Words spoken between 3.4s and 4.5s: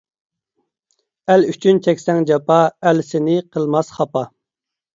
قىلماس خاپا.